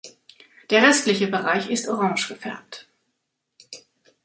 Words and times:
Der 0.71 0.81
restliche 0.81 1.27
Bereich 1.27 1.69
ist 1.69 1.87
orange 1.87 2.27
gefärbt. 2.29 2.87